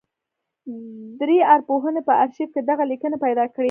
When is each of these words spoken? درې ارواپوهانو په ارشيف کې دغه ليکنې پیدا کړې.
درې 1.19 1.37
ارواپوهانو 1.53 2.01
په 2.07 2.13
ارشيف 2.23 2.49
کې 2.53 2.61
دغه 2.69 2.83
ليکنې 2.91 3.17
پیدا 3.25 3.45
کړې. 3.53 3.59